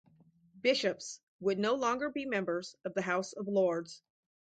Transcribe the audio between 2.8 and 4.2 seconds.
of the House of Lords.